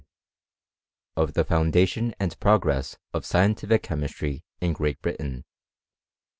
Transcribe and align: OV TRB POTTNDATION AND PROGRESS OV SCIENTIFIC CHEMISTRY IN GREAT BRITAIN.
OV 1.15 1.33
TRB 1.33 1.43
POTTNDATION 1.47 2.13
AND 2.19 2.39
PROGRESS 2.39 2.97
OV 3.13 3.23
SCIENTIFIC 3.23 3.83
CHEMISTRY 3.83 4.43
IN 4.59 4.73
GREAT 4.73 4.99
BRITAIN. 5.03 5.43